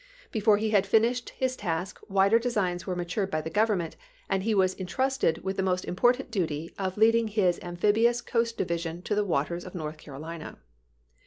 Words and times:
Before 0.31 0.57
he 0.57 0.71
had 0.71 0.87
finished 0.87 1.29
his 1.29 1.55
task 1.55 1.99
wider 2.09 2.39
designs 2.39 2.87
were 2.87 2.95
matured 2.95 3.29
by 3.29 3.39
the 3.41 3.51
Government, 3.51 3.95
and 4.27 4.41
he 4.41 4.55
was 4.55 4.73
in 4.73 4.87
trusted 4.87 5.43
with 5.43 5.57
the 5.57 5.61
more 5.61 5.77
important 5.83 6.31
duty 6.31 6.73
of 6.79 6.97
leading 6.97 7.27
his 7.27 7.59
amphibious 7.61 8.19
coast 8.19 8.57
division 8.57 9.03
to 9.03 9.13
the 9.13 9.23
waters 9.23 9.63
of 9.63 9.75
North 9.75 9.97
Carolina. 9.97 10.57